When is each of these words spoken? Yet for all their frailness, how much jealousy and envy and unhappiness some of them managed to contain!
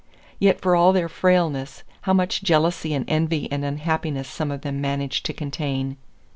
Yet 0.39 0.59
for 0.59 0.75
all 0.75 0.93
their 0.93 1.07
frailness, 1.07 1.83
how 2.01 2.13
much 2.13 2.41
jealousy 2.41 2.95
and 2.95 3.07
envy 3.07 3.47
and 3.51 3.63
unhappiness 3.63 4.27
some 4.27 4.49
of 4.49 4.61
them 4.61 4.81
managed 4.81 5.27
to 5.27 5.33
contain! 5.33 5.95